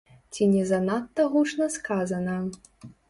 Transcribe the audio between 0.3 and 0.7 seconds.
Ці не